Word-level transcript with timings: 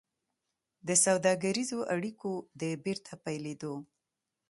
د 0.87 0.89
سوداګريزو 1.05 1.79
اړيکو 1.93 2.31
د 2.61 2.63
بېرته 2.83 3.13
پيلېدو 3.25 3.73